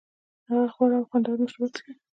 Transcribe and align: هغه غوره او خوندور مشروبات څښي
هغه 0.47 0.67
غوره 0.75 0.95
او 0.99 1.07
خوندور 1.09 1.37
مشروبات 1.43 1.71
څښي 1.75 1.91